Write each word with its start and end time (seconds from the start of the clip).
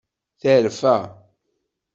Terfa. 0.41 0.95